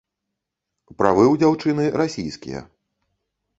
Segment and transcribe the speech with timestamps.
[1.01, 2.59] Правы ў дзяўчыны расійскія.